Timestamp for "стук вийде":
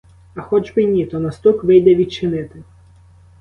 1.31-1.95